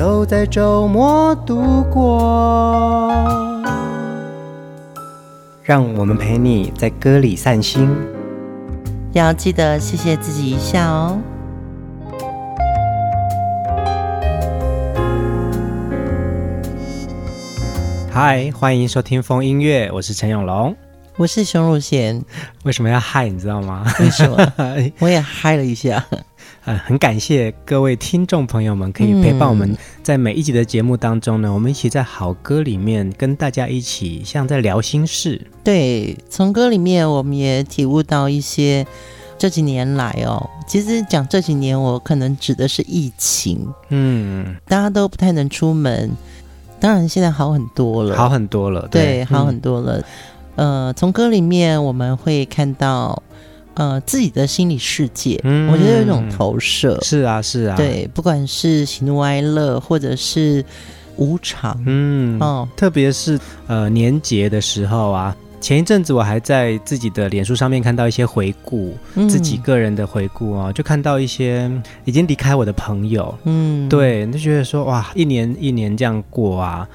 [0.00, 3.12] 都在周末度过，
[5.62, 7.94] 让我们陪你在歌里散心。
[9.12, 11.18] 要记得谢谢自己一下哦。
[18.10, 20.74] 嗨，欢迎收听风音乐，我是陈永龙，
[21.18, 22.24] 我是熊汝贤。
[22.62, 23.28] 为什么要嗨？
[23.28, 23.84] 你知道吗？
[24.00, 24.50] 为什么？
[25.00, 26.02] 我也嗨了一下。
[26.64, 35.40] 呃，很感谢各位听众朋友们可以陪伴我们，在每一集的节目当中呢，嗯、我们一起在好歌里面跟大家一起像在聊心事。
[35.64, 38.86] 对，从歌里面我们也体悟到一些
[39.38, 46.10] 这几年来哦，其实讲这几年我可能指的是疫情，嗯，大家都不太能出门，
[46.78, 49.98] 当然现在好很多了，好很多了，对，对好很多了。
[50.56, 53.22] 嗯、呃，从歌里面我们会看到。
[53.74, 60.64] 呃，自己的心理世界，嗯，我觉得有一种投射，是啊，是啊，对，不管是喜怒哀乐，或者是
[61.16, 71.70] 无常，嗯，哦，特别是呃年节的时候啊，前一阵子我还在自己的脸书上面看到一些回顾，嗯，自己个人的回顾啊，就看到一些
[72.04, 76.88] 已经离开我的朋友，嗯，对，就觉得说哇，一年一年这样过啊，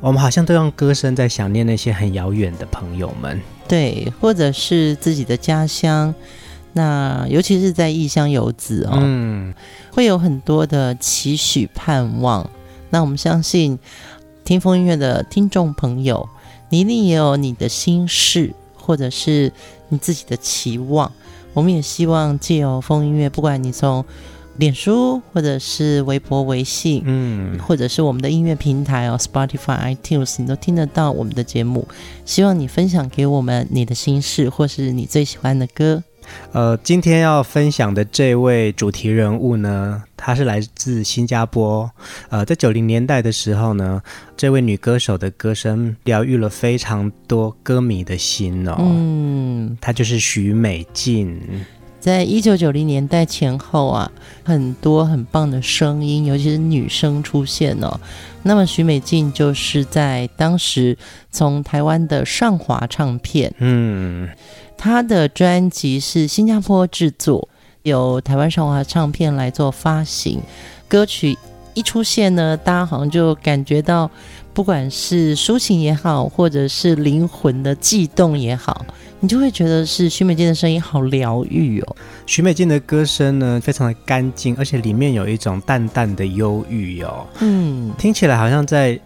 [0.00, 3.40] 我们好像都用歌声在想念那些很遥远的朋友们。
[3.66, 6.14] 对，或者是自己的家乡，
[6.72, 9.52] 那尤其是在异乡游子哦，嗯，
[9.92, 12.48] 会有很多的期许盼望。
[12.90, 13.78] 那我们相信，
[14.44, 16.28] 听风音乐的听众朋友，
[16.70, 19.52] 你一定也有你的心事，或者是
[19.88, 21.12] 你自己的期望。
[21.52, 24.04] 我们也希望借由风音乐，不管你从
[24.58, 31.86] 脸书或者是微博、微信，嗯，或者是我们的音乐平台哦，Spotify、iTunes，你都听得到我们的节目。
[32.24, 36.02] 希望你分享给我们你的心事，或是你最喜欢的歌。
[36.52, 41.90] 呃，今天要分享的这位主题人物呢，她是来自新加坡。
[42.28, 44.02] 呃，在九零年代的时候呢，
[44.36, 48.76] 这位女歌手的歌声疗愈了非常多歌迷的心哦。
[48.80, 51.40] 嗯，她就是许美静。
[52.00, 54.10] 在一九九零年代前后啊，
[54.44, 58.00] 很多很棒的声音，尤其是女生出现哦。
[58.42, 60.96] 那么许美静就是在当时
[61.30, 64.28] 从台湾的上华唱片，嗯，
[64.76, 67.48] 她的专辑是新加坡制作，
[67.82, 70.40] 由台湾上华唱片来做发行。
[70.86, 71.36] 歌曲
[71.78, 74.10] 一出现呢，大家好像就感觉到，
[74.52, 78.84] 不管是抒情也好，或者是灵魂的悸动也好。
[79.20, 81.96] 你就会觉得是许美静的声音好疗愈哦。
[82.26, 87.24] 许美静的歌声呢，非常的干净，而且里面有一种淡淡的忧郁哦。
[87.38, 88.98] 嗯，听起来好像在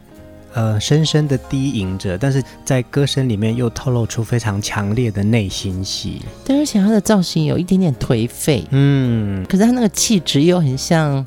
[0.54, 6.22] 呃深深的低吟着，但是在歌声里面又透露出非常强烈的内心戏。
[6.42, 11.26] 对，而且她的造型有一点点颓废，嗯，可是她那个气质又很像。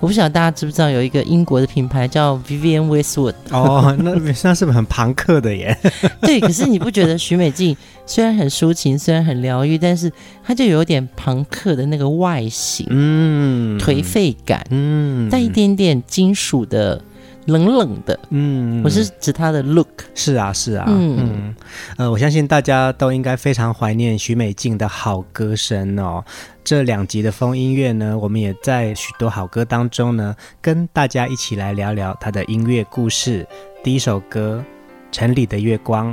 [0.00, 5.76] 我不晓得大家知不知道有一个英国的品牌叫 Vivienne Westwood 哦，那那是不是很朋克的耶？
[6.22, 10.12] 对，可是你不觉得许美静虽然很抒情，虽然很疗愈，但是
[10.44, 17.02] 她就有点朋克的那个外形，嗯，颓废感，嗯，带一点点金属的。
[17.46, 21.54] 冷冷的，嗯，我是指他的 look，是啊，是啊，嗯嗯，
[21.96, 26.24] 呃，我相信大家都应该非常怀念许美静的好歌声哦。
[26.64, 33.46] 这两集的风音乐呢，我们也在许多好歌当中呢，跟大家一起来聊聊她的音乐故事。
[33.82, 34.64] 第一首歌
[35.16, 36.12] 《城里的月光》。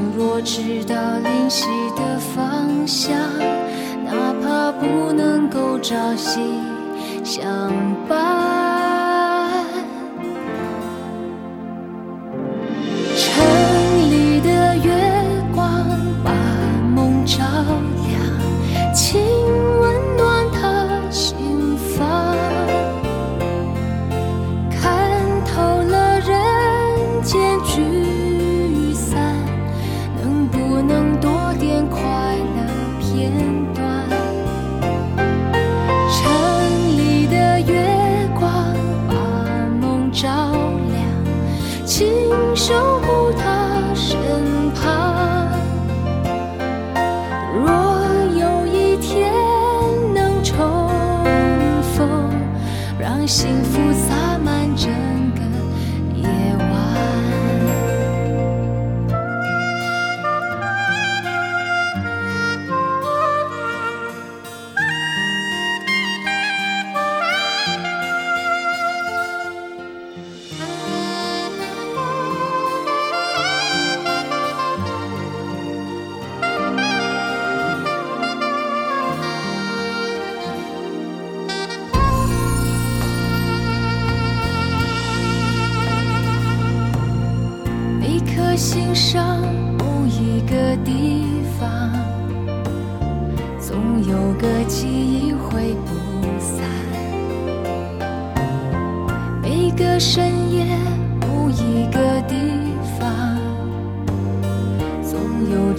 [0.15, 1.65] 若知道灵犀
[1.95, 3.17] 的方向，
[4.03, 6.39] 哪怕不能够朝夕
[7.23, 7.71] 相
[8.07, 8.70] 伴。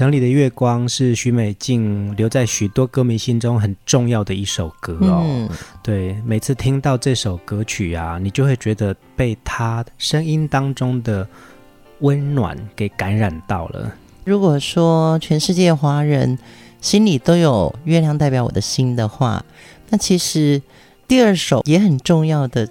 [0.00, 5.22] 城里的月光是许美静留在许多歌迷心中很重要的一首歌哦。
[5.26, 5.48] 嗯、
[5.82, 11.28] 对，每次听到这首歌曲啊，你就会觉得被她声音当中的
[11.98, 13.92] 温暖给感染到了。
[14.24, 16.38] 如果说全世界华人
[16.80, 19.44] 心里都有月亮代表我的心的话，
[19.90, 20.62] 那其实
[21.06, 22.66] 第二首也很重要的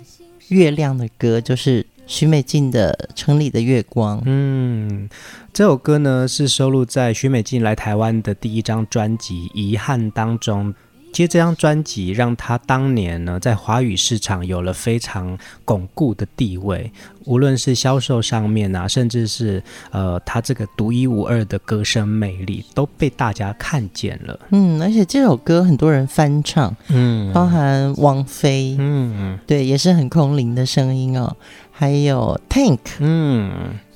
[0.47, 1.85] 月亮的歌就是。
[2.09, 5.07] 许美静的《城里的月光》，嗯，
[5.53, 10.73] 这首歌呢是收录在许美静来台湾的第一张专辑《遗憾》当中。
[11.11, 15.35] 其实这张专辑让她当年呢在华语市场有了非常
[15.65, 16.91] 巩固的地位，
[17.25, 19.61] 无论是销售上面啊，甚至是
[19.91, 24.39] 呃她这个独一无二的歌声魅力都被大家看见了。
[24.51, 31.35] 嗯，而且这首歌很多人翻唱，嗯，包含王菲，嗯，对，也是很空灵的声音哦。
[31.79, 33.49] 还有 Tank，嗯，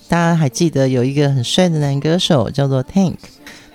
[0.08, 3.18] 大家还记得有一个很帅的男歌手叫做 Tank。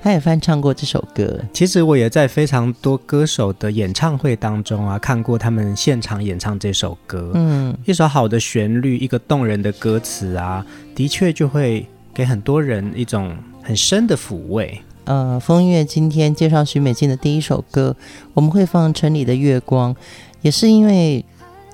[0.00, 1.38] 他也翻唱过这首歌。
[1.53, 7.33] 其实我也在非常多歌手的演唱会当中啊，看过他们现场演唱这首歌。
[7.35, 14.81] 嗯，一首好的旋律，一个动人的歌词啊，的确就会给很多人一种很深的抚慰。
[15.05, 17.95] 呃，风月今天介绍许美静的第一首歌，
[18.33, 19.95] 我们会放《城里的月光》，
[20.41, 21.23] 也是因为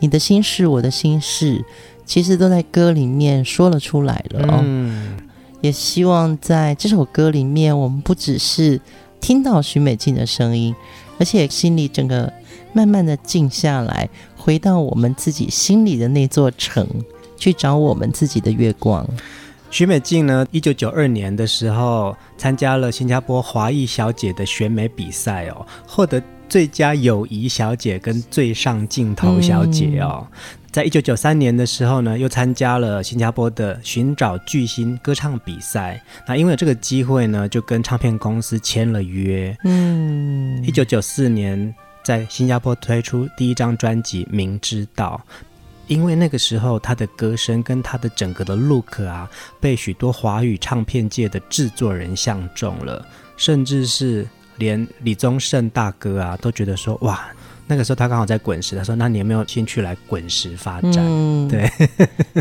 [0.00, 1.64] 你的心事，我的心事，
[2.04, 4.61] 其实都在歌里面说了出来了哦。
[4.62, 5.18] 嗯
[5.61, 8.78] 也希望在这首歌里面，我们不只是
[9.18, 10.75] 听到许美静的声音，
[11.18, 12.30] 而且心里整个
[12.75, 14.06] 慢慢的静下来，
[14.37, 16.87] 回到我们自己心里的那座城，
[17.38, 19.08] 去找我们自己的月光。
[19.70, 30.26] 许美静呢，一九九二年的时候参加了新加坡华裔小姐的选美比赛哦，获得最佳友谊小姐跟最上镜头小姐哦。
[30.30, 30.38] 嗯、
[30.75, 36.02] 在一九九三年的时候呢，又参加了新加坡的寻找巨星歌唱比赛。
[36.26, 39.57] 那因为这个机会呢，就跟唱片公司签了约。
[39.62, 45.25] 嗯，一九九四年在新加坡推出第一张专辑《明知道》。
[45.87, 54.26] 因为那个时候，他的歌声跟他的整个的 look 啊，被许多华语唱片界的制作人相中了，甚至是
[54.57, 57.25] 连李宗盛大哥啊，都觉得说，哇，
[57.66, 60.97] 那个时候他刚好在滚石，他说，那你有没有兴趣来滚石发展？
[60.99, 61.71] 嗯、对，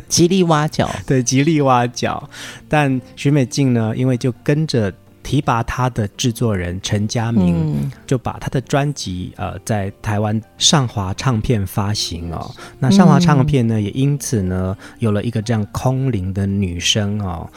[0.08, 2.30] 极力挖角， 对，极力挖角。
[2.68, 4.94] 但许美静呢，因为就跟着。
[5.26, 12.52] 提拔他的制作人陈家明，嗯、就把他的专辑呃在台湾上华唱片发行哦。
[12.78, 17.50] 那上华唱片呢，嗯、也因此呢有了一个这样空灵的女生哦，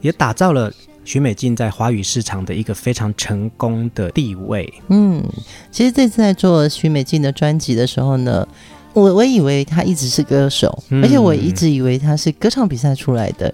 [0.00, 0.72] 也打造了
[1.04, 4.72] 许美静在华语市场的一个非常成功的地位。
[4.88, 5.22] 嗯，
[5.70, 8.46] 其实这次在做许美静的专辑的时候呢，
[8.92, 13.52] 我我以为她一直是歌手，嗯、而且我一直以为她是歌唱比赛出来的。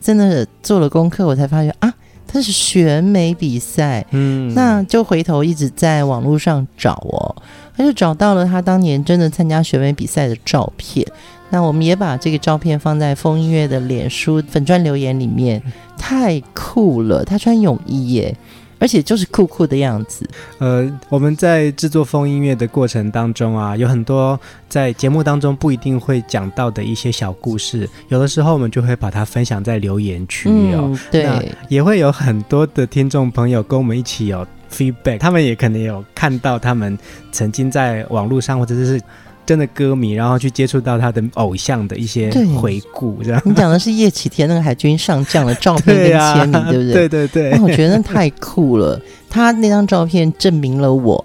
[0.00, 1.92] 真的做了功课，我才发现啊。
[2.26, 7.36] 她是选美比赛，嗯，那就回头一直在网络上找哦，
[7.76, 11.06] 他就找到了他当年真的参加选美比赛的照片。
[11.50, 15.62] 那我们也把这个照片放在风音乐的脸书粉砖留言里面，
[15.96, 17.24] 太酷了！
[17.24, 18.36] 他穿泳衣耶。
[18.80, 20.28] 而且就是酷酷的样子。
[20.58, 30.90] 呃，我们在制作风音乐的过程当中啊，有很多在节目当中不一定会讲到的一些小故事，有的时候我们就会把它分享在留言区哦。
[30.92, 36.98] 嗯、对，也会有很多的听众朋友跟我们一起有 feedback，他们也可能有看到他们
[37.32, 39.00] 曾经在网络上或者是。
[39.46, 43.42] 真的歌迷，然后去接触到他的偶像的一些回顾，这样。
[43.44, 46.92] 你讲的是叶启田那个海军上将的照片跟签名，对，啊、对不对？
[46.92, 47.50] 对对对。
[47.50, 51.24] 那我觉得那太酷了，他那张照片证明了我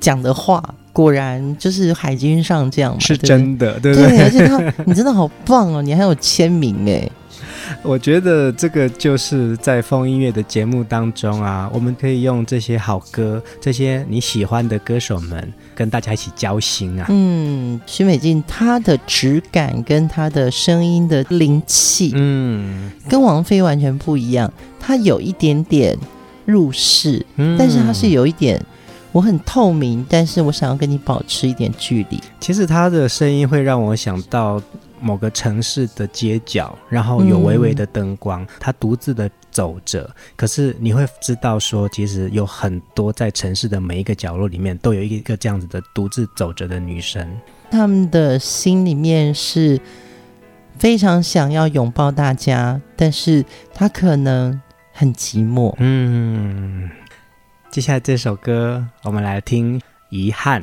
[0.00, 4.08] 讲的话果然就是海军上将，是真的，对不对？
[4.08, 7.08] 对，而且他，你真的好棒哦，你还有签名哎。
[7.82, 17.06] 我觉得这个就是在风音乐的节目当中啊，我们可以用这些好歌，这些你喜欢的歌手们，跟大家一起交心啊。
[17.08, 24.52] 嗯，许美静她的质感跟她的声音的灵气，嗯，跟王菲完全不一样。
[24.78, 25.96] 她有一点点
[26.44, 28.60] 入世，嗯，但是她是有一点，
[29.12, 32.20] 我很透明，但是我想要跟你保持一点距离。
[32.40, 34.60] 其实她的声音会让我想到。
[35.02, 40.08] 某个城市的街角，然后有微微的灯光，他、嗯、独自的走着。
[40.36, 47.28] 可是你会知道说，其实有很多在城市的每一个角落里面，都有一个这样子的独自走着的女生。
[47.70, 49.80] 他们的心里面是
[50.78, 53.44] 非常想要拥抱大家，但是
[53.74, 54.60] 他可能
[54.92, 55.74] 很寂寞。
[55.78, 56.90] 嗯，
[57.70, 59.80] 接下来这首歌，我们来听
[60.10, 60.62] 《遗憾》。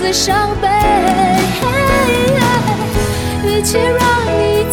[0.00, 0.68] 自伤悲。
[3.44, 3.98] 与其让
[4.38, 4.64] 你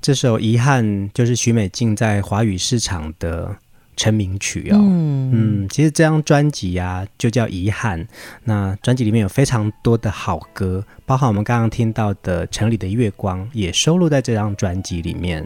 [0.00, 3.56] 这首《遗憾》就是许美静在华语市场的
[3.96, 4.76] 成名曲哦。
[4.78, 8.00] 嗯，嗯，其实这张专辑啊，就叫《遗憾》。
[8.44, 15.44] 那专辑里面有非常多的好歌，包含我们刚刚听到的《城里的月光》，也收录在这张专辑里面。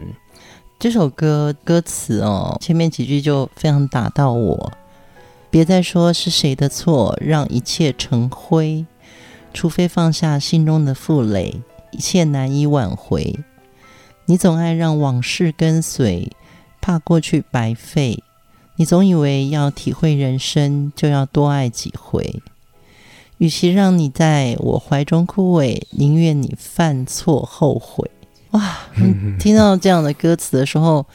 [0.79, 4.71] 这首歌歌词哦，前面几句就非常打到我。
[5.49, 8.85] 别再说是谁的错，让一切成灰，
[9.53, 11.61] 除非放下心中的负累，
[11.91, 13.39] 一切难以挽回。
[14.25, 16.31] 你总爱让往事跟随，
[16.79, 18.23] 怕过去白费。
[18.77, 22.41] 你总以为要体会人生，就要多爱几回。
[23.37, 28.09] 与其让你在我怀中枯萎，宁愿你犯错后悔。
[28.51, 28.79] 哇，
[29.39, 31.05] 听到这样的歌词的时候，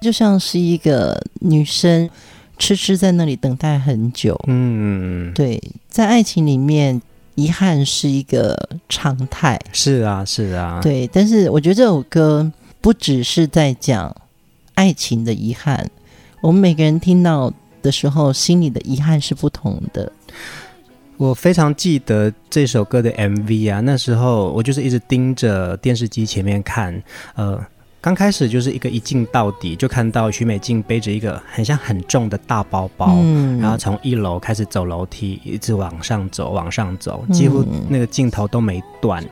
[0.00, 2.10] 就像是一个女生
[2.58, 4.38] 痴痴在那里等待很久。
[4.46, 7.00] 嗯，对，在爱情里面。
[7.38, 11.06] 遗憾是一个常态，是啊，是啊，对。
[11.12, 14.12] 但是我觉得这首歌不只是在讲
[14.74, 15.88] 爱情的遗憾，
[16.40, 20.10] 我们每个人听到的时候，心里的遗憾是不同的。
[21.16, 27.00] 我非常记得这首歌的 MV 啊，那时候我就是一直盯着电视机前面看，
[27.36, 27.64] 呃。
[28.00, 39.20] 刚开始就是一个一镜到底，就看到许美静背着一个很像很重的大包包，嗯、然后从一楼开始走楼梯，一直往上走，往上走，几乎那个镜头都没断。
[39.22, 39.28] 嗯、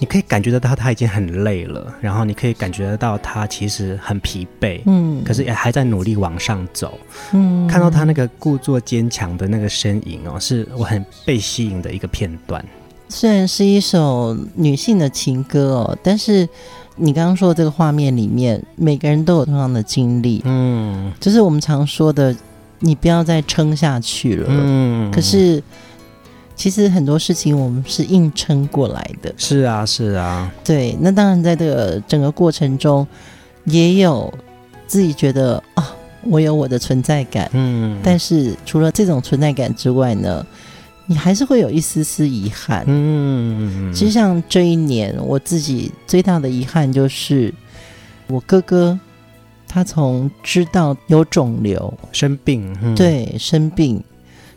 [0.00, 6.98] 你可以感觉得到她已经很累了，然后你可以感觉得到她其实很疲惫，嗯，可是也还在努力往上走。
[7.32, 12.62] 嗯，看到她那个故作坚强的那个身影哦，是我很被吸引的一个片段。
[13.08, 16.48] 虽然是一首女性的情歌哦，但是。
[16.98, 22.34] 你刚刚说的这个画面里面，每个人都有同样的经历，嗯，就是我们常说的，
[22.78, 25.10] 你不要再撑下去了，嗯。
[25.10, 25.62] 可是，
[26.54, 29.30] 其实很多事情我们是硬撑过来的。
[29.36, 30.50] 是啊，是啊。
[30.64, 33.06] 对，那当然在这个整个过程中，
[33.66, 34.32] 也有
[34.86, 35.84] 自己觉得啊、哦，
[36.22, 38.00] 我有我的存在感，嗯。
[38.02, 40.46] 但是除了这种存在感之外呢？
[41.08, 47.54] 你还是会有一丝丝遗憾，嗯，其实像这一年，我自己最大的遗憾就是，
[48.26, 48.98] 我哥哥
[49.68, 54.02] 他从知道有肿瘤生病，嗯、对生病，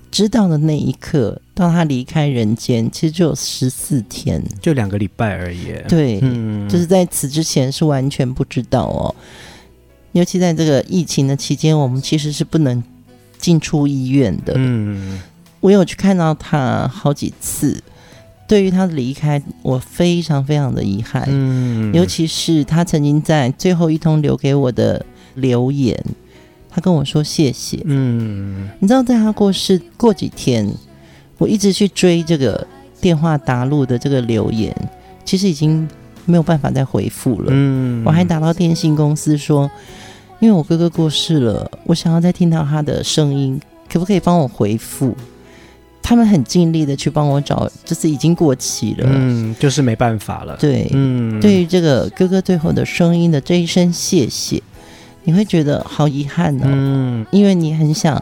[0.10, 5.72] 知道的那一刻到他离开人间，其实就有十四天，就两个礼拜而已。
[5.88, 9.14] 对，嗯，就是在此之前是完全不知道哦，
[10.14, 12.84] 尤其在这个疫情的期间，我们其实是不能
[13.38, 15.22] 进出医院的，嗯。
[15.62, 17.82] 我有去看到他好几次，
[18.48, 21.26] 对于他的离开，我非常非常的遗憾。
[21.28, 26.02] 嗯，尤其是他曾经在最后一通留给我的留言，
[26.70, 27.82] 他跟我说谢谢。
[27.86, 30.68] 嗯，你知道，在他过世过几天，
[31.38, 32.66] 我一直去追这个
[33.02, 34.76] 电话答录的这个留言，
[35.26, 35.88] 其实已经
[36.26, 37.48] 没有办法再回复了。
[37.50, 39.70] 嗯，我还打到电信公司说，
[40.40, 43.60] 因为我哥哥过世了，我想要再听到他的声音，
[43.92, 45.16] 可不可以帮我回复？
[46.10, 50.58] 他们很尽力的去帮我找，就是已经过期了，嗯，就是没办法了。
[50.60, 54.60] 对，嗯，对于这个哥哥最后的声音的这一声谢谢，
[55.26, 58.20] 你会觉得好遗憾呢、哦，嗯，因为你很想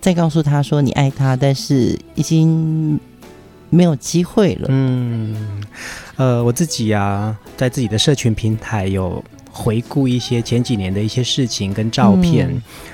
[0.00, 2.98] 再告诉他说你爱他，但是已经
[3.70, 4.66] 没有机会了。
[4.70, 5.62] 嗯，
[6.16, 9.24] 呃，我自己呀、啊，在自己的社群平台有。
[9.56, 12.48] 回顾一些前几年的一些事情跟照片，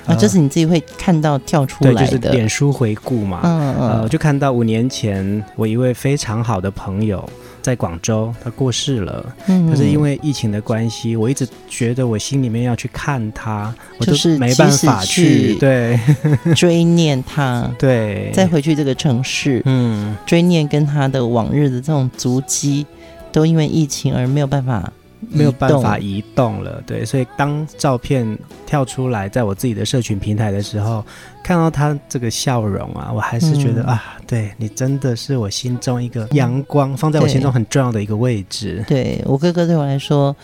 [0.05, 3.39] 嗯、啊，这是你自己会看到跳出来的，对，就是脸书回顾嘛。
[3.43, 7.27] 嗯嗯，呃，就看到五年前我一位非常好的朋友
[7.63, 9.25] 在广州，他过世了。
[9.47, 15.99] 嗯，可是因为疫情的关系，我一直觉得我心里面要去看他，我就是没办法去，对，
[16.55, 22.85] 追念他，对，再回去这个城市，嗯，追念跟他的往日的这种足迹，
[23.31, 24.93] 都因为疫情而没有办法。
[25.29, 31.05] 没有办法移动了，对，所以当照片跳出来在我自己的社群平台的时候，
[31.43, 38.83] 看到他这个笑容啊，我还是觉得、嗯、啊，对你真的是我心中一个阳光，放在我心中很重要的一个位置。
[38.87, 40.35] 对，对我哥哥对我来说，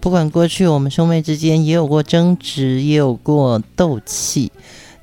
[0.00, 4.50] 不管过去我们兄妹之间也有过争执，也有过斗气，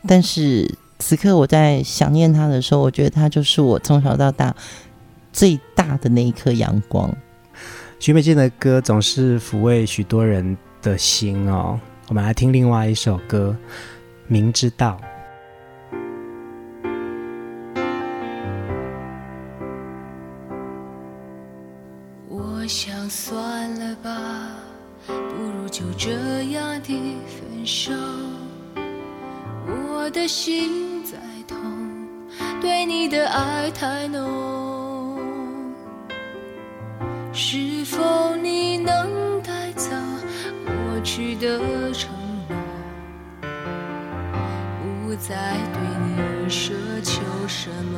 [0.08, 4.54] 但是此刻我在想念他的时候，我觉得他就是我从小到大
[5.32, 7.10] 最大的那一颗阳光。
[8.02, 11.80] 许美静的歌总是抚慰许多人的心哦。
[12.08, 13.56] 我们来听另外一首歌，
[14.26, 15.00] 《明知道》。
[22.28, 24.50] 我想算了吧，
[25.06, 25.14] 不
[25.56, 26.10] 如就这
[26.54, 27.94] 样的分手。
[29.94, 31.56] 我的心在痛，
[32.60, 34.81] 对你的爱太浓。
[37.34, 39.90] 是否你能带走
[40.66, 42.10] 过去的承
[42.50, 42.58] 诺，
[45.06, 47.98] 不再对你奢求什么，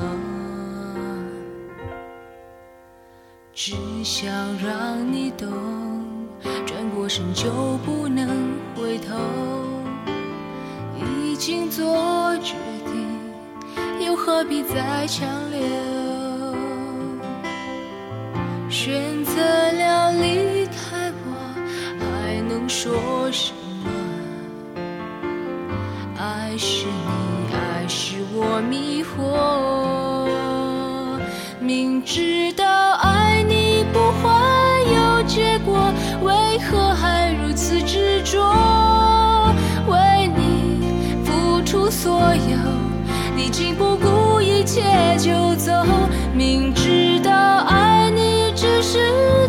[3.54, 4.32] 只想
[4.63, 5.50] 让你懂，
[6.65, 7.50] 转过身就
[7.84, 8.28] 不能
[8.76, 9.15] 回头，
[10.96, 12.54] 已经做决
[12.86, 16.02] 定，又何必再强留？
[32.05, 32.65] 知道
[33.01, 34.29] 爱你不会
[34.93, 38.43] 有结果，为何还如此执着？
[39.87, 40.85] 为你
[41.23, 42.57] 付出所有，
[43.35, 44.81] 你竟不顾一切
[45.17, 45.71] 就走。
[46.33, 47.31] 明知道
[47.67, 48.51] 爱你。
[48.55, 48.99] 只是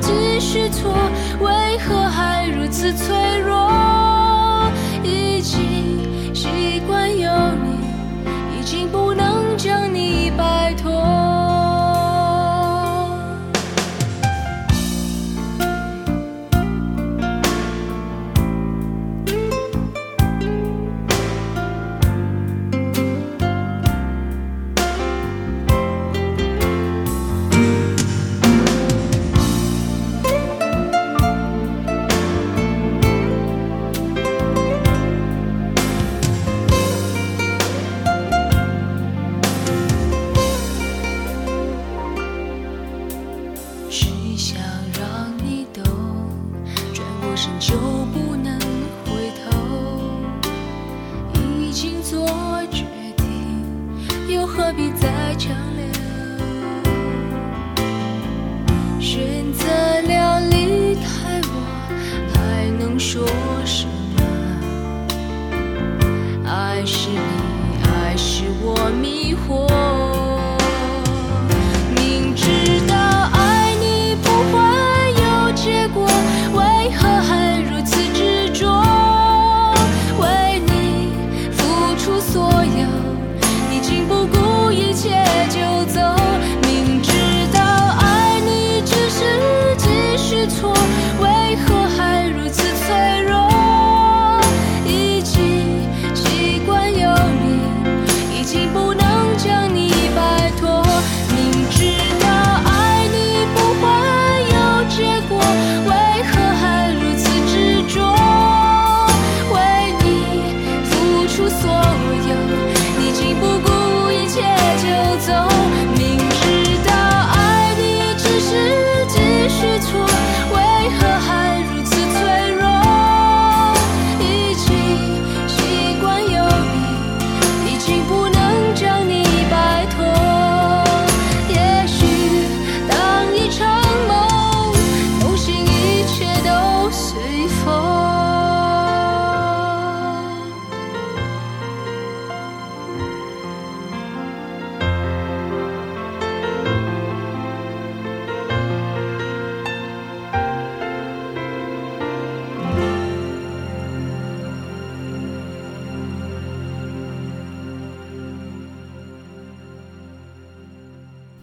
[0.00, 0.92] 继续错，
[1.40, 3.33] 为何还如此脆弱？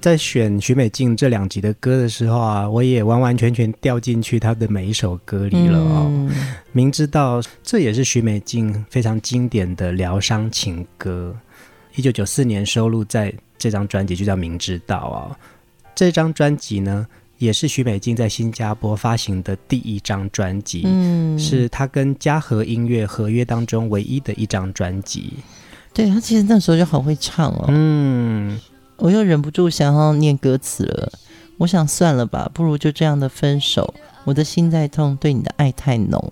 [0.02, 6.08] 在选许美静这两集的歌的时候啊，我也完完全全掉进去她的每一首歌里了哦。
[6.10, 11.36] 嗯、明知道这也是许美静非常经典的疗伤情歌，
[11.96, 15.38] 一九九四年收录在这张专辑就叫《明知道》哦。
[15.94, 17.06] 这张专辑呢，
[17.38, 25.34] 也是许美静在新加坡发行的第一张专辑，嗯，是她跟嘉禾音乐合约当中唯一的一张专辑。
[25.94, 28.60] 对，她其实那时候就好会唱哦，嗯。
[29.02, 31.12] 我又忍不住想要念歌词了，
[31.58, 33.94] 我想算了吧，不如就这样的分手。
[34.26, 36.32] 我的心在痛，对你的爱太浓。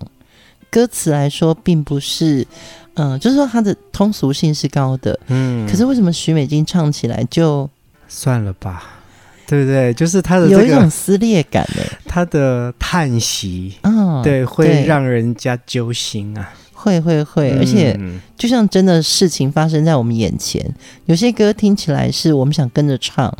[0.70, 2.46] 歌词来说，并不是，
[2.94, 5.68] 嗯、呃，就是说它的通俗性是高的，嗯。
[5.68, 7.68] 可是为什么许美静唱起来就
[8.06, 9.00] 算了吧，
[9.48, 9.92] 对不对？
[9.94, 16.52] 就是他的、这个、有一种撕裂感呢， 他的叹息，嗯，对，会让人家揪心啊。
[16.80, 17.98] 会会会，而且
[18.38, 20.62] 就像真的事情发生在我们眼前。
[20.66, 20.74] 嗯、
[21.06, 23.32] 有些歌听起来是我们想跟着唱，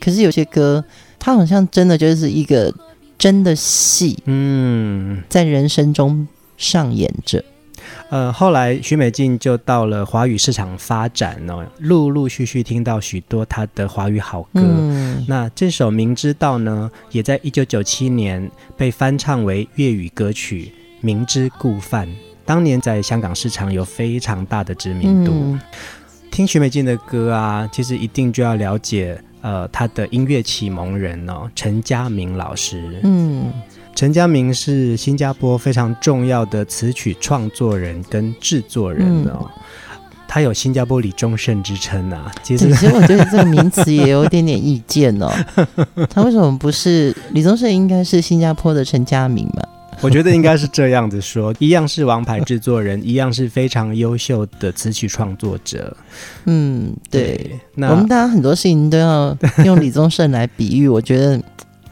[0.00, 0.84] 可是有些歌
[1.18, 2.74] 它好像真的就是一个
[3.16, 7.44] 真的戏，嗯，在人生中上演着。
[8.10, 14.60] 呃，后来许美静就到了华语市场发展哦，陆陆续续听到许多她的华语好歌。
[14.60, 20.66] 嗯、那这首《明知道》呢，也在一九九七年被翻唱为粤语歌曲
[21.00, 22.06] 《明知故犯》。
[22.44, 25.32] 当年在香港市场有非常大的知名度。
[25.32, 25.60] 嗯、
[26.30, 33.00] 听许美静的歌啊，其实一定就要了解呃她的音乐启蒙人哦，陈嘉明老师。
[33.02, 33.52] 嗯，
[33.94, 39.48] 陈家明是新加坡非常重要的词曲创作人跟制作人哦，嗯、
[40.26, 42.32] 他有新加坡李宗盛之称啊。
[42.42, 45.30] 其实，其实我觉得这个名词也有一点点意见哦。
[46.08, 47.70] 他为什么不是李宗盛？
[47.70, 49.62] 应该是新加坡的陈嘉明嘛？
[50.04, 55.96] 我觉得应该是这样子说， 一样是王牌制作人， 一样是非常优秀的词曲创作者。
[56.46, 57.36] 嗯，对。
[57.36, 61.40] 对，那我们大家很多事情都要用李宗盛来比喻，我觉得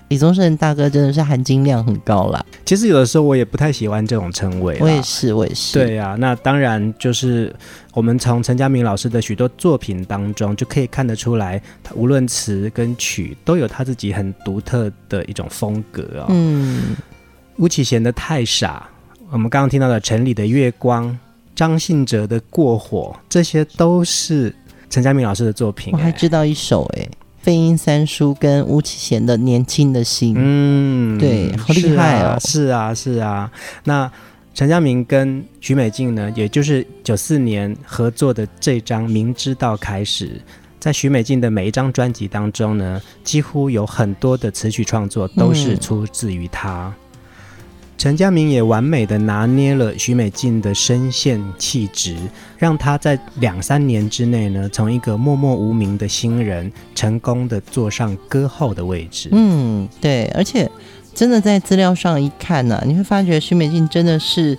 [0.08, 2.44] 李宗盛大哥真的是含金量很高啦。
[2.64, 4.76] 其实有的时候我也不太喜欢这种称谓。
[4.80, 5.78] 我也是，我也是。
[5.78, 7.54] 对啊，那当然就是
[7.94, 16.26] 我们从陈家明老师的许多作品当中就可以看得出来，他无论词跟曲都有他自己很独特的一种风格哦。
[16.30, 16.96] 嗯。
[17.60, 18.88] 巫启贤的《太傻》，
[19.30, 21.16] 我们刚刚听到的城里的月光，
[21.54, 24.54] 张信哲的《过火》，这些都是
[24.88, 25.92] 陈家明老师的作品。
[25.92, 27.06] 我还知道一首哎，
[27.42, 30.34] 飞鹰三叔跟巫启贤的《年轻的心》。
[30.38, 32.38] 嗯，对，好厉害哦！
[32.40, 33.52] 是啊，是啊，是啊。
[33.84, 34.10] 那
[34.54, 40.40] 陈家明跟许美静呢，也就是九四年合作的这张《明知道》开始，
[40.78, 46.86] 在许美静的每一张专辑当中呢，几乎有很多的词曲创作都是出自于他。
[46.86, 46.94] 嗯
[48.00, 52.16] 陈佳明也完美的拿捏了许美静的声线气质，
[52.56, 59.28] 让她在两三年之内呢，从一个默默无名的新人，成功的坐上歌后的位置。
[59.32, 60.66] 嗯，对，而且
[61.14, 64.56] 真的在资料上一看呢、啊，你会发觉许美静真的是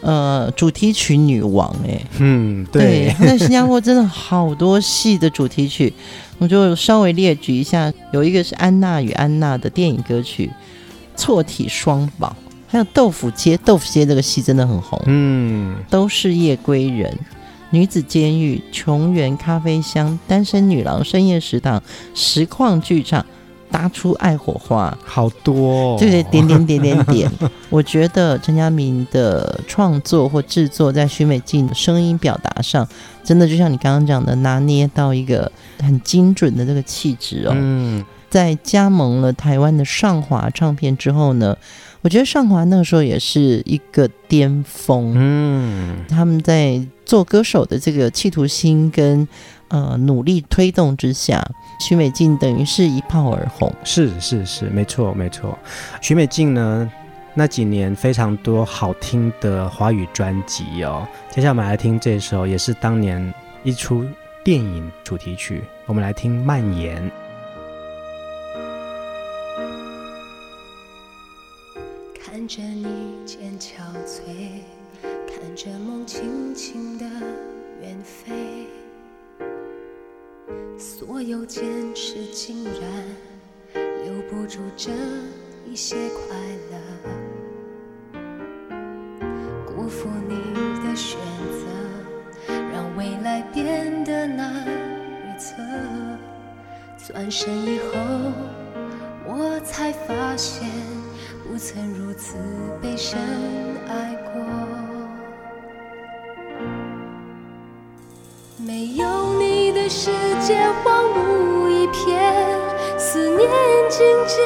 [0.00, 2.00] 呃主题曲女王哎。
[2.18, 5.92] 嗯，对，在新加坡真的好多戏的主题曲，
[6.38, 10.50] 我就稍微列举一下，有一个是安娜与安娜的电影歌曲
[11.16, 12.34] 《错体双宝》。
[12.70, 14.96] 还有豆腐街，豆腐街这个戏真的很红。
[15.06, 17.18] 嗯，都是夜归人，
[17.70, 21.82] 女子监狱，琼园咖啡香，单身女郎，深夜食堂，
[22.14, 23.26] 实况剧场，
[23.72, 25.96] 搭出爱火花，好多、哦。
[25.98, 27.30] 对对，点点点点点。
[27.70, 32.86] 我觉得陈佳明的创作或制作，在许美静的声音表达上，
[33.24, 37.52] 真的就像你刚刚讲的，拿捏到一个很精准的这个气质哦。
[37.52, 41.56] 嗯，在加盟了台湾的上华唱片之后呢，
[42.02, 49.28] 我觉得上华那个时候也是一个巅峰，嗯，他们在做歌手的这个企图心跟
[49.68, 51.46] 呃努力推动之下，
[51.78, 53.70] 许美静等于是一炮而红。
[53.84, 55.58] 是是是，没错没错。
[56.00, 56.90] 许美静呢，
[57.34, 61.06] 那几年非常多好听的华语专辑哦。
[61.28, 64.06] 接下来我们来听这首，也是当年一出
[64.42, 67.02] 电影主题曲，我们来听《蔓延》。
[72.50, 74.64] 着你渐憔悴，
[75.00, 77.06] 看着梦轻轻的
[77.80, 78.66] 远飞，
[80.76, 82.74] 所有坚持竟然
[84.04, 84.90] 留不住这
[85.64, 86.36] 一些快
[88.12, 88.18] 乐，
[89.64, 90.34] 辜负你
[90.84, 91.20] 的选
[91.52, 95.54] 择，让未来变得难预测。
[97.06, 97.78] 转身以
[102.20, 103.18] 曾如此被深
[103.88, 104.42] 爱过，
[108.58, 112.60] 没有你的世界荒芜一片。
[112.98, 113.48] 思念
[113.88, 114.38] 静静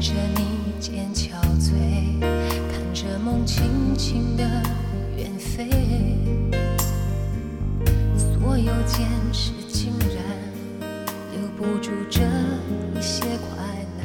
[0.00, 1.28] 看着你渐憔
[1.60, 4.42] 悴，看着梦轻轻的
[5.14, 5.68] 远飞，
[8.16, 10.16] 所有坚持竟然
[11.32, 13.62] 留不住这一些快
[13.98, 14.02] 乐。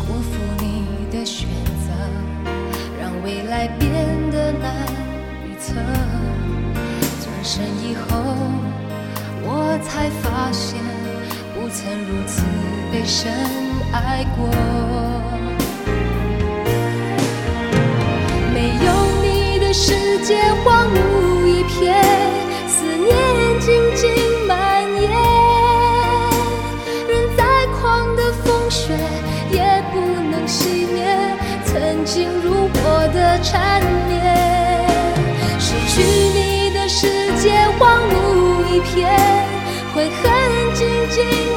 [0.00, 1.48] 辜负你的选
[1.86, 1.90] 择，
[3.00, 3.90] 让未来变
[4.30, 4.86] 得难
[5.46, 5.72] 预测。
[7.22, 8.18] 转身以后，
[9.44, 10.78] 我才发现
[11.54, 12.44] 不曾如此。
[12.90, 13.32] 被深
[13.92, 14.48] 爱过。
[18.52, 22.02] 没有你的世界荒芜一片，
[22.66, 23.14] 思念
[23.60, 24.10] 静静
[24.46, 25.10] 蔓延。
[27.08, 28.96] 任再狂的风雪
[29.50, 31.04] 也不能熄灭
[31.64, 34.18] 曾经如火的缠绵。
[35.58, 39.08] 失去你的世界荒芜一片，
[39.94, 41.47] 悔恨静静。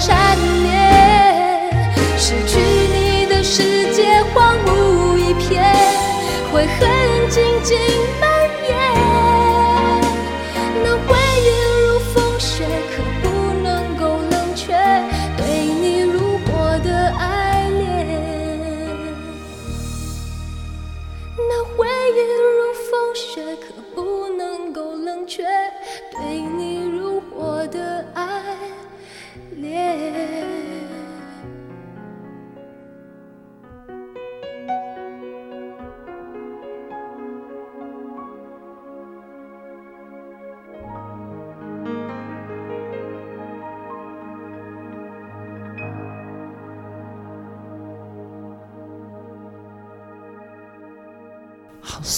[0.00, 1.70] 缠绵
[2.16, 5.62] 失去你的世界荒芜一片
[6.50, 6.88] 悔恨
[7.28, 7.76] 静静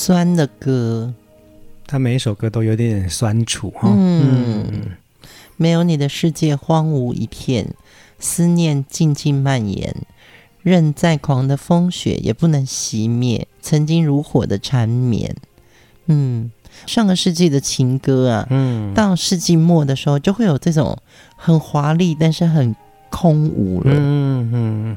[0.04, 1.14] 酸的歌，
[1.86, 3.88] 他每一首歌都有点酸楚哈。
[3.96, 4.82] 嗯，嗯，
[5.56, 7.72] 没有你的世界荒芜一片，
[8.18, 9.94] 思念静静蔓延，
[10.60, 15.36] 任再狂的风雪也不能熄灭曾经如火的缠绵。
[16.06, 16.50] 嗯，
[16.84, 20.98] 上个世纪的情歌啊，嗯，到世纪末的时候就会有这种
[21.36, 22.74] 很华丽，但是很
[23.08, 23.92] 空无了。
[23.94, 24.96] 嗯嗯。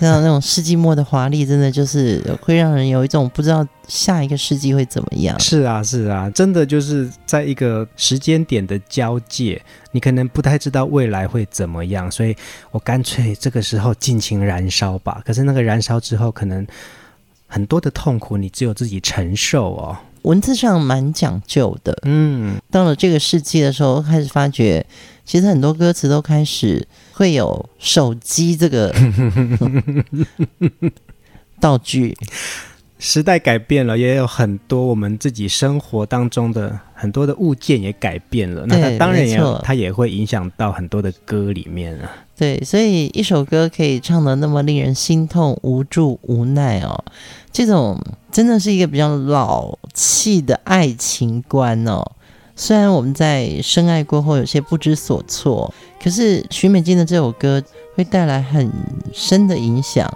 [0.00, 5.38] 那种世纪末的华丽，真的就是会让人有一种不知道下一个世纪会怎么样。
[5.40, 9.60] 是啊，是啊，真的就是在一个时间点的交界，
[9.90, 12.36] 你可能不太知道未来会怎么样，所以
[12.70, 15.22] 我干脆这个时候尽情燃烧吧。
[15.24, 16.66] 可是那个燃烧之后，可能
[17.46, 19.96] 很多的痛苦你只有自己承受哦。
[20.22, 24.84] 文字上蛮讲究的，嗯，到了这个世纪的时候，开始发觉，
[25.24, 28.94] 其实很多歌词都开始会有手机这个
[31.60, 32.16] 道具。
[32.98, 38.64] 时代改变了，也有很多我们自己生活当中的很多的物件也改变了。
[38.68, 42.08] 那它当然也它也会影响到很多的歌里面啊。
[42.36, 47.04] 对，所以一首歌可以唱的那么令人心痛、无助、无奈哦。
[47.50, 48.00] 这种
[48.30, 52.04] 真的是一个比较老气的爱情观哦。
[52.54, 57.60] 虽然我们在深爱过后有些不知所措，可是许美静的这首歌
[57.96, 58.70] 会带来很
[59.12, 60.08] 深的影响。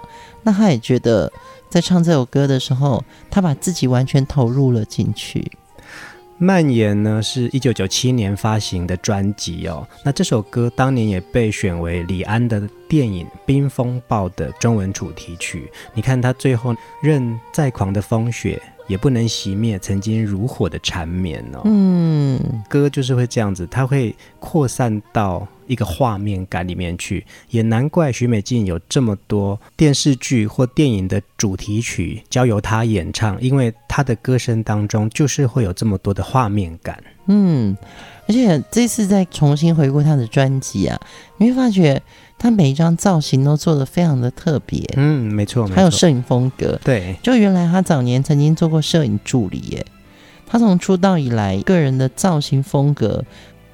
[0.43, 1.29] 那他也觉得
[1.69, 5.51] 在唱这首歌的时候，他把自己完全投入了进去。
[6.37, 15.71] 蔓延呢是一九九七年发行的专辑哦，那这首歌当年也被选为李安的电影《冰风暴》的中文主题曲。
[15.93, 18.61] 你看他最后任再狂的风雪。
[18.87, 21.59] 也不能熄灭曾经如火的缠绵哦。
[21.65, 27.25] 嗯，歌就是会这样子，它会扩散到一个画面感里面去。
[27.49, 37.01] 也难怪许美静有这么多电视剧或电影的主题曲交由她演唱，因为她的歌声当中就是会有这么多的画面感。
[37.27, 37.75] 嗯，
[38.27, 40.99] 而且这次再重新回顾她的专辑啊，
[41.37, 42.01] 你会发觉。
[42.39, 49.83] 他每一张造型都做得非常的特别，嗯，没错，还有摄影风格，对，就原来他早年曾经做过摄影助理耶。
[50.45, 53.25] 他从出道以来，个人的造型风格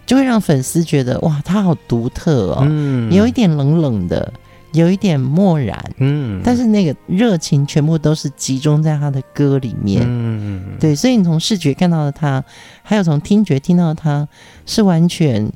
[0.06, 4.32] 就会让粉丝觉得哇，他好独特哦，嗯，有一点冷冷的，
[4.74, 12.44] 有一点漠然，嗯，但是那个热情全部都是集中在他的歌里面，嗯，对，所以你从视觉看到的他，
[12.82, 14.28] 还有从听觉听到的他，
[14.66, 15.52] 是完全。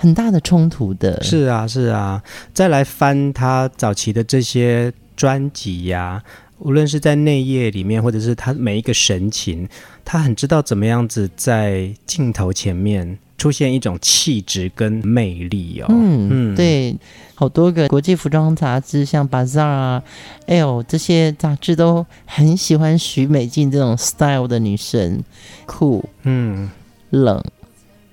[0.00, 2.22] 很大的冲突的，是啊，是啊。
[2.54, 6.22] 再来翻他早期的这些专辑呀，
[6.60, 9.68] 无论是在内页里面，或者是他每一个神情，
[10.04, 15.86] 他很知道怎么样子在镜头前面出现一种气质跟魅力哦。
[15.88, 16.94] 嗯嗯，对，
[17.34, 20.02] 好多个国际服装杂志，像 Bazaar 啊、
[20.46, 25.22] Elle 这些杂志都很喜欢许美静这种 style 的女生，
[25.64, 26.68] 酷，嗯，
[27.08, 27.42] 冷，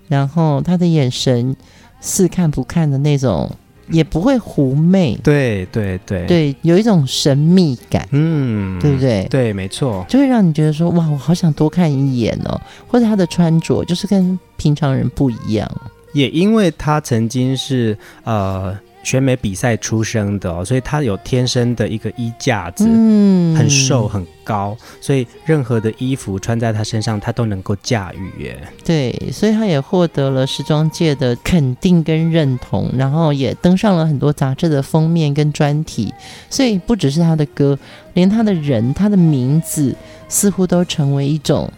[0.08, 1.54] 然后她的眼神。
[2.02, 3.50] 似看不看的那种，
[3.90, 9.28] 也不会狐媚，对对对对，有一种神秘感，嗯，对不对？
[9.30, 12.60] 对，没错，就会让你觉得说，哇，我好想多看一眼哦。
[12.88, 15.70] 或者他的穿着就是跟平常人不一样，
[16.14, 18.78] 也因为他曾经是呃。
[19.06, 28.58] 选美比赛出生的哦，所以他有天生的一个衣架子，嗯，很瘦很高，所以任何的衣服穿在他身上，他都能够驾驭耶。
[28.84, 36.12] 对，所以他也获得了时装界的肯定跟认同，然后也登上了很多杂志的封面跟专题。
[36.50, 37.78] 所以不只是他的歌，
[38.16, 39.96] 连他的人，他的名字，
[40.28, 41.72] 似乎都成为一种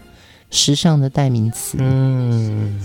[0.50, 1.78] 时尚的代名词。
[1.82, 2.80] 嗯。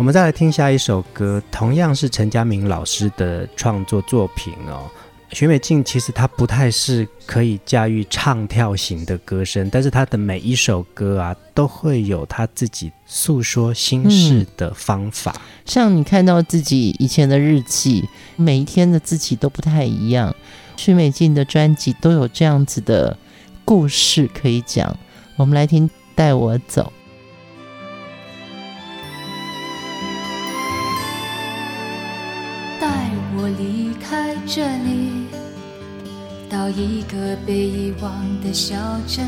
[0.00, 4.90] 我们再来听下一首歌，同样是陈嘉明老师的创作作品哦。
[5.30, 15.38] 许美静其实她不太是可以驾驭唱跳型的歌声，但是她的每一首歌啊，都会有她自己诉说心事的方法。
[15.66, 20.34] 像你看到自己以前的日记，每一天的自己都不太一样。
[20.78, 23.14] 许美静的专辑都有这样子的
[23.66, 24.96] 故事可以讲。
[25.36, 26.90] 我们来听《带我走》。
[33.58, 35.26] 离开这里
[36.48, 38.76] 到一个被遗忘的小
[39.06, 39.26] 镇，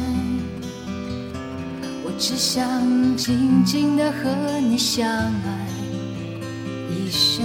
[2.05, 5.69] 我只想静静地和你相爱
[6.91, 7.45] 一生。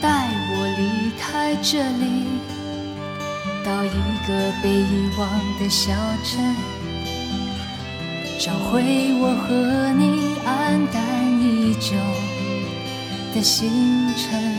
[0.00, 2.26] 带我离开这里，
[3.64, 3.88] 到一
[4.26, 5.92] 个被遗忘的小
[6.22, 6.54] 镇，
[8.38, 8.82] 找回
[9.20, 11.02] 我和你黯淡
[11.42, 11.96] 已久
[13.34, 13.68] 的星
[14.14, 14.57] 辰。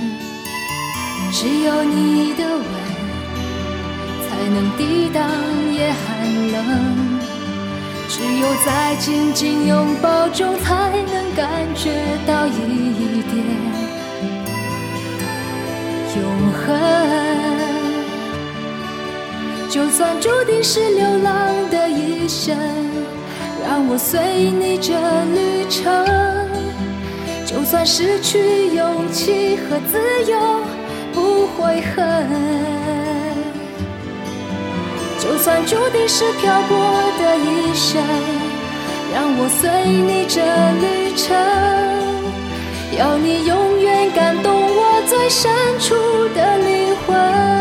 [1.31, 2.63] 只有你的吻，
[4.27, 5.23] 才能抵挡
[5.71, 6.57] 夜寒冷。
[8.07, 11.91] 只有在紧紧拥抱中，才能感觉
[12.25, 13.45] 到一点
[16.17, 16.65] 永恒。
[19.69, 22.57] 就算注定是流浪的一生，
[23.63, 24.93] 让我随你这
[25.35, 25.85] 旅程。
[27.45, 30.68] 就算失去勇气和自由。
[31.59, 32.25] 悔恨，
[35.19, 36.77] 就算注定是漂泊
[37.19, 38.01] 的一生，
[39.13, 40.39] 让我随你这
[40.79, 41.35] 旅程，
[42.97, 45.95] 要你永远感动我最深处
[46.33, 47.58] 的灵魂。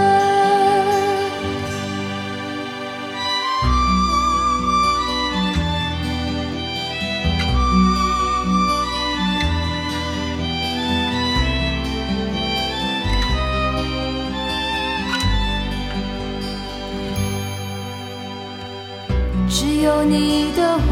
[19.50, 20.82] 只有你的吻，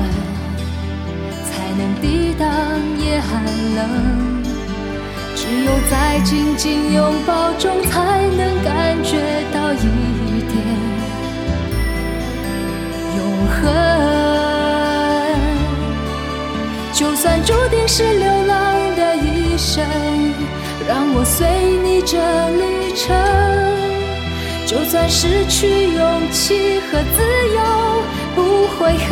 [1.45, 2.49] 才能抵挡
[2.99, 3.45] 夜寒
[3.77, 3.81] 冷。
[5.35, 9.19] 只有在紧紧拥抱中，才能感觉
[9.53, 9.77] 到一
[10.49, 10.55] 点
[13.17, 13.63] 永恒。
[16.93, 19.85] 就算注定是流浪的一生，
[20.89, 21.47] 让我随
[21.85, 22.17] 你这
[22.57, 23.15] 旅程。
[24.67, 27.23] 就算失去勇气和自
[27.55, 27.96] 由，
[28.37, 29.11] 不悔恨。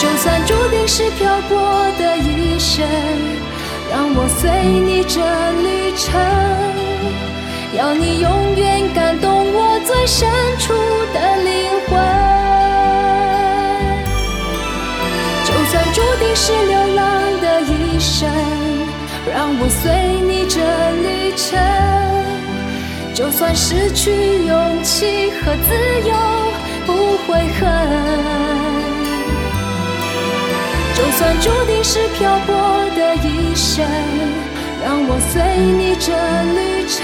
[0.00, 1.58] 就算注定是漂泊
[1.98, 2.86] 的一生，
[3.90, 4.48] 让我随
[4.86, 5.18] 你这
[5.64, 6.20] 旅程，
[7.76, 10.28] 要你永远感动我最深
[10.58, 10.72] 处
[11.12, 11.52] 的灵
[11.88, 11.98] 魂。
[15.44, 17.00] 就算注定是流浪
[17.40, 18.28] 的一生，
[19.32, 19.90] 让我随
[20.28, 20.60] 你这
[21.02, 21.58] 旅程。
[23.14, 25.72] 就算失去勇气和自
[26.06, 26.12] 由，
[26.84, 26.92] 不
[27.26, 27.64] 悔恨；
[30.94, 32.52] 就算注定是漂泊
[32.94, 33.82] 的一生，
[34.84, 36.12] 让我随你这
[36.52, 37.00] 旅程，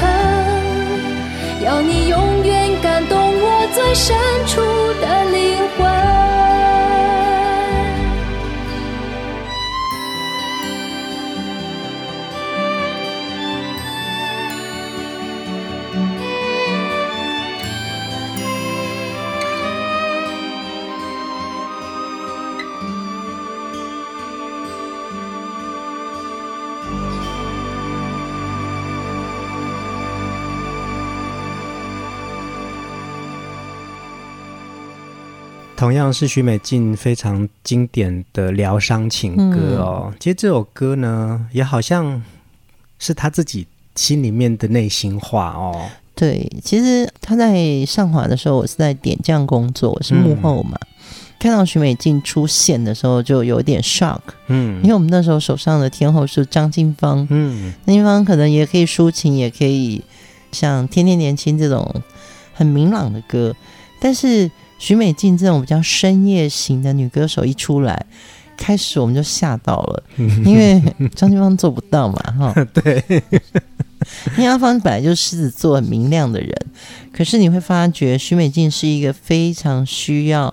[1.65, 4.15] 要你永远感动我最深
[4.47, 4.61] 处
[5.01, 5.74] 的灵魂。
[35.77, 40.05] 同样是许美静非常经典的疗伤情歌哦。
[40.07, 42.23] 嗯、其实这首歌呢，也好像
[42.99, 43.67] 是她自己
[43.97, 45.91] 心里面的内心话哦。
[46.15, 50.79] 对，其实她在上华的时候，我是在点将工作，我是幕后嘛。
[50.81, 50.89] 嗯、
[51.41, 54.21] 看到许美静出现的时候，就有点 shock。
[54.47, 57.27] 嗯，因为我们那时候手上的天后是张金芳。
[57.31, 60.03] 嗯，张金芳可能也可以抒情，也可以
[60.53, 62.03] 像《天天年轻》这种
[62.55, 63.55] 很明朗的歌，
[64.01, 64.49] 但是。
[64.79, 68.07] 许美静这种比较深夜型的女歌手一出来，
[68.57, 70.03] 开始我们就吓到了，
[70.45, 70.83] 因为
[71.15, 72.67] 张清芳做不到嘛， 哈。
[72.75, 73.03] 对，
[74.37, 76.53] 因为阿芳本来就是狮子座很明亮的人，
[77.13, 80.53] 可是你会发觉许美静是一个非常需要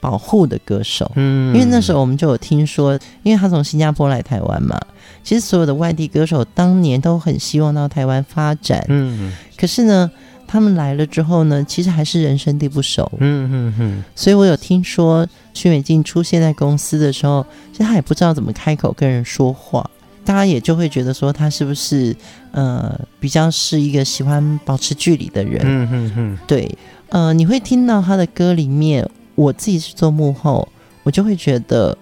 [0.00, 1.10] 保护的歌手。
[1.14, 4.78] 嗯，因为那时候我们就有听说，因为她从新加坡来台湾嘛，
[5.22, 8.84] 其实所有的外地歌手当年都很希望到台湾发展。
[8.88, 10.10] 嗯，可是呢。
[10.50, 13.08] 他们来了之后呢，其实还是人生地不熟。
[13.18, 14.04] 嗯嗯嗯。
[14.16, 15.24] 所以我有听说
[15.54, 19.88] 徐美静出现在公司的时候，其实他也不知道怎么开口跟人说话，
[20.24, 22.16] 大家也就会觉得说他是不是
[22.50, 25.60] 呃比较是一个喜欢保持距离的人。
[25.62, 26.38] 嗯嗯嗯。
[26.48, 26.68] 对，
[27.10, 30.66] 呃，你会听到他的歌里面，我自己是做幕后，
[31.04, 31.96] 我就会觉得，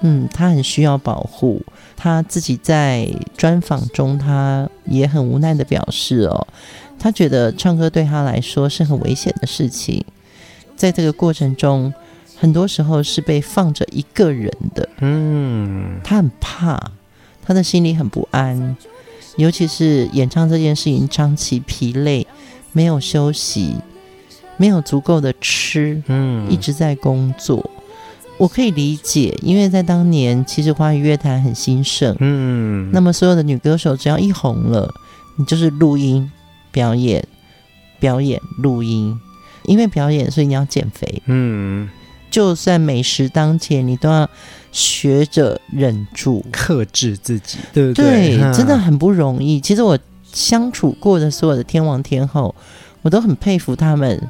[0.00, 1.60] 嗯，他很需要保护。
[1.94, 6.46] 他自己在专访中，他也很无奈的表示哦。
[7.02, 10.04] 他觉得唱歌对他来说是很危险的事情，
[10.76, 11.92] 在这个过程中，
[12.36, 14.88] 很多时候是被放着一个人的。
[15.00, 16.92] 嗯，他很怕，
[17.44, 18.76] 他的心里很不安，
[19.34, 22.24] 尤其是演唱这件事情，长期疲累，
[22.70, 23.74] 没有休息，
[24.56, 27.68] 没有足够的吃，嗯，一直在工作。
[28.38, 34.88] 我可以理解，因为在当年，其实华语乐坛很兴盛，嗯，那么所有的女歌手只要一红了，
[35.36, 36.30] 你就是录音。
[36.72, 37.24] 表演，
[38.00, 39.20] 表演，录音，
[39.66, 41.22] 因为表演，所以你要减肥。
[41.26, 41.88] 嗯，
[42.30, 44.28] 就算美食当前，你都要
[44.72, 48.38] 学着忍住，克制自己，对不对？
[48.38, 49.60] 对，真的很不容易。
[49.60, 49.96] 其实我
[50.32, 52.54] 相处过的所有的天王天后，
[53.02, 54.28] 我都很佩服他们，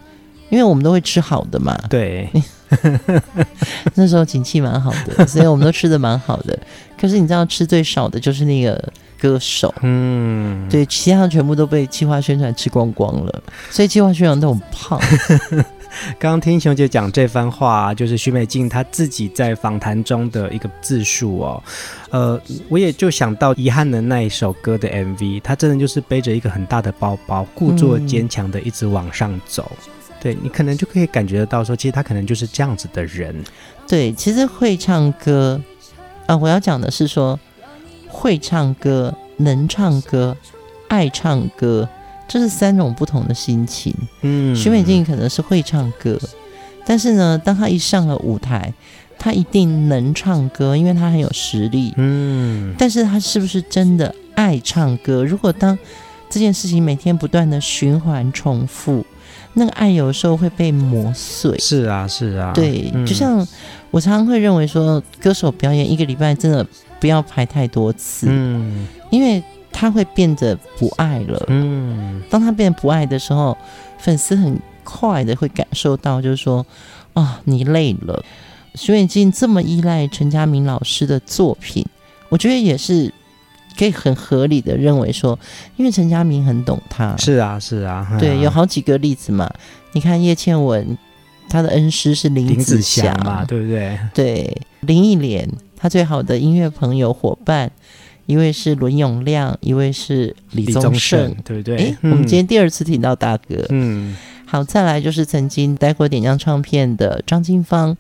[0.51, 1.79] 因为我们都会吃好的嘛。
[1.89, 2.29] 对，
[3.95, 6.59] 那时候景气蛮好的，所以我们都吃的蛮好的。
[7.01, 8.93] 可是你知道，吃最少的就是那个。
[9.23, 15.01] 歌手，嗯，对，其他全部都被计划宣传吃光光了，所以计划宣传都很胖。
[16.19, 21.63] 刚刚听熊姐讲这番话，就是许美静她自己在访谈中的一个自述哦。
[22.11, 29.71] 呃，我也就想到遗憾的那一首歌的 MV，她真的就是背着一个很大的包包，故作坚强的一直往上走。
[29.79, 33.33] 嗯、对，你可能就可以感觉得到说，其实她可能就是这样子的人。
[33.87, 35.61] 对，其实会唱歌
[36.27, 37.39] 啊，我要讲的是说。
[38.13, 40.37] 会唱歌、能唱歌、
[40.89, 41.89] 爱唱歌，
[42.29, 43.95] 这是三种不同的心情。
[44.21, 46.19] 嗯，许美静可能是会唱歌，
[46.85, 48.73] 但是呢，当她一上了舞台，
[49.19, 51.95] 她一定能唱歌，因为她很有实力。
[51.97, 55.25] 嗯，但是她是不是真的爱唱歌？
[55.25, 55.77] 如果当
[56.33, 59.05] 这件事情每天不断的循环重复，
[59.53, 61.59] 那个爱有时候会被磨碎。
[61.59, 63.47] 是啊，是啊，对，嗯，就像
[63.91, 66.67] 我常常会认为说，歌手表演一个礼拜真的。
[67.03, 73.59] 不要排太多次，嗯，因为他会变得不爱了，嗯，当他变得不爱的时候，
[73.99, 76.65] 粉丝很快的会感受到，就是说，
[77.15, 78.25] 啊、哦，你累了。
[78.77, 81.85] 许远静这么依赖陈家明老师的作品，
[82.29, 83.13] 我觉得也是
[83.77, 85.39] 可以很合理的认为说，
[85.77, 87.17] 因为陈家明很懂他。
[87.17, 89.51] 是啊，是啊，对，有好几个例子嘛。
[89.93, 90.97] 你看叶倩文，
[91.49, 93.99] 他的恩师是林子祥嘛，对不对？
[94.15, 97.71] 对，林忆莲，他最好的音乐朋友伙伴，
[98.27, 101.77] 一位是伦永亮，一位是李宗盛，对不对？
[101.77, 104.17] 哎，我们今天第二次听到大哥，嗯，
[104.47, 107.97] 好，再来就是曾经待过点将唱片的张金芳。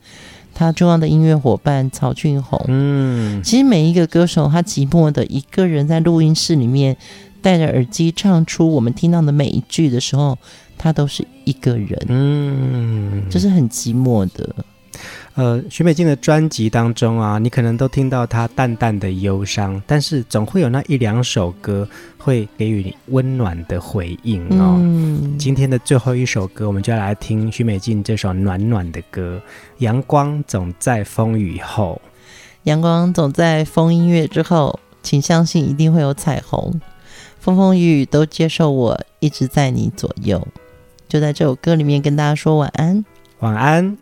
[0.54, 6.96] 他重要的音乐伙伴曹俊宏，嗯，其实每一个歌手，他寂寞的一个人在录音室里面
[7.40, 10.38] 戴着耳机唱出我们听到的每一句的时候，
[10.76, 14.54] 他都是一个人，嗯，就是很寂寞的。
[15.34, 24.76] 呃，许美静的专辑当中啊，你可能都听到她淡淡的忧伤，但是总会有那一两首歌会给予你温暖的回应哦。
[24.78, 29.40] 嗯，今天的最后一首歌，我们就要来听许美静这首暖暖的歌，
[29.78, 31.98] 《阳光总在风雨后》。
[32.64, 36.78] 阳光总在风音乐之后，请相信一定会有彩虹。
[37.40, 40.46] 风风雨雨都接受我，一直在你左右。
[41.08, 43.02] 就在这首歌里面跟大家说晚安，
[43.40, 44.01] 晚安。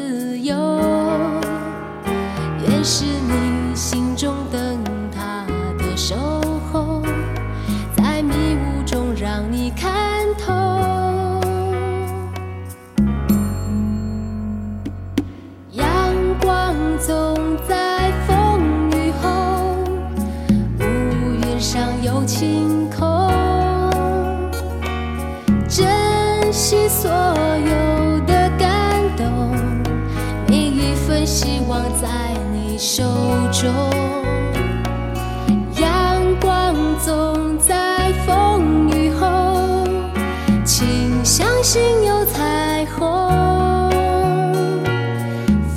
[26.71, 29.53] 惜所有的感动，
[30.47, 32.07] 每一份希望在
[32.53, 32.77] 你。
[32.77, 33.03] 手
[33.51, 33.69] 中，
[35.75, 39.85] 阳光总在风雨后，
[40.63, 40.87] 请
[41.25, 43.91] 相信有彩虹。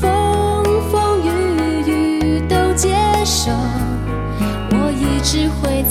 [0.01, 3.51] 风风雨雨都接受，
[4.71, 5.84] 我一直会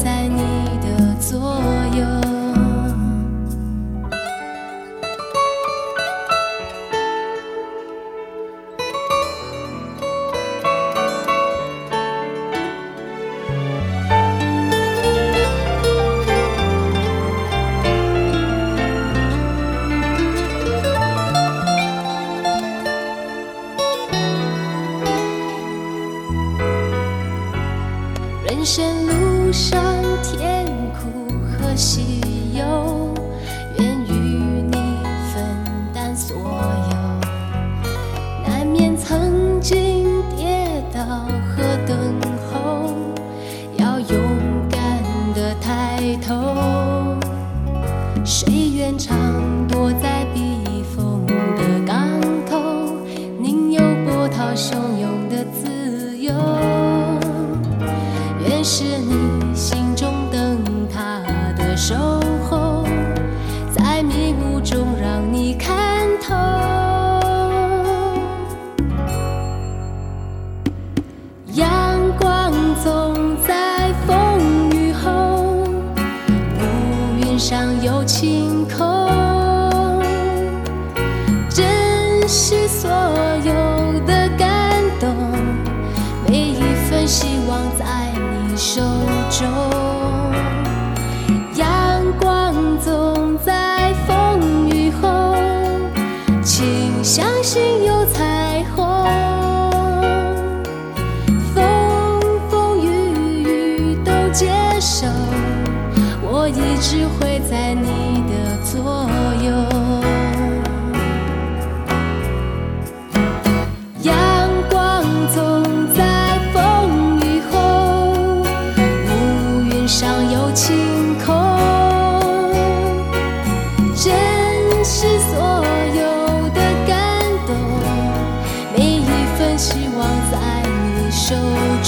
[31.74, 32.12] 可惜。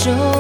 [0.06, 0.35] 줘.